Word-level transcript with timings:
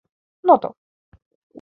noto 0.47 0.69